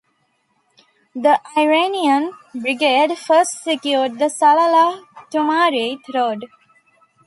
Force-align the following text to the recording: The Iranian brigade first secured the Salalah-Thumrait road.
The 1.13 1.39
Iranian 1.55 2.33
brigade 2.55 3.15
first 3.19 3.61
secured 3.63 4.17
the 4.17 4.31
Salalah-Thumrait 4.31 5.99
road. 6.11 6.45